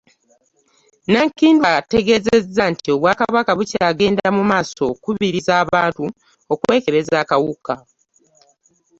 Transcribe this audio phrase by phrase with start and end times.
[1.11, 6.03] Nankindu ategeezezza nti obwakabaka bukyagenda mu maaso okukubiriza abantu
[6.53, 7.73] okwekebeza akawuka